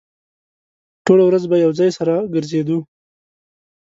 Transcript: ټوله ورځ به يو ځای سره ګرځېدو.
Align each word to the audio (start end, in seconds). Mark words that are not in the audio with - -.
ټوله 1.05 1.23
ورځ 1.25 1.43
به 1.51 1.55
يو 1.65 1.71
ځای 1.79 1.89
سره 1.97 2.15
ګرځېدو. 2.33 2.77